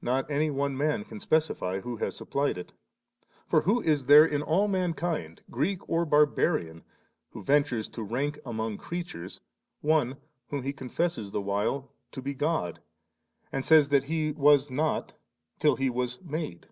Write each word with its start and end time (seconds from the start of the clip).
Not 0.00 0.30
any 0.30 0.48
one 0.48 0.74
man 0.78 1.04
can 1.04 1.18
they 1.18 1.22
specify 1.22 1.80
who 1.80 1.96
has 1.98 2.16
supplied 2.16 2.56
it 2.56 2.72
For 3.46 3.60
who 3.60 3.82
is 3.82 4.06
there 4.06 4.24
in 4.24 4.40
all 4.40 4.66
mankind, 4.66 5.42
Greek 5.50 5.86
or 5.86 6.06
Bar 6.06 6.24
barian, 6.24 6.84
who 7.32 7.44
ventures 7.44 7.86
to 7.88 8.02
rank 8.02 8.38
among 8.46 8.78
creatures 8.78 9.42
One 9.82 10.16
whom 10.48 10.62
he 10.62 10.72
confesses 10.72 11.32
the 11.32 11.42
while 11.42 11.92
to 12.12 12.22
be 12.22 12.32
God, 12.32 12.80
and 13.52 13.62
saySy 13.62 13.90
that 13.90 14.04
He 14.04 14.32
was 14.32 14.70
not 14.70 15.12
till 15.58 15.76
He 15.76 15.90
was 15.90 16.18
made 16.22 16.68